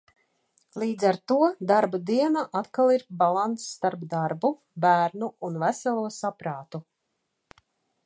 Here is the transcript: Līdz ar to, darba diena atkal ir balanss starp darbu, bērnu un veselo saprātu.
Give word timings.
Līdz 0.83 1.03
ar 1.09 1.19
to, 1.31 1.37
darba 1.71 1.99
diena 2.07 2.43
atkal 2.63 2.95
ir 2.95 3.05
balanss 3.21 3.69
starp 3.77 4.09
darbu, 4.17 4.53
bērnu 4.87 5.33
un 5.51 5.63
veselo 5.67 6.11
saprātu. 6.21 6.87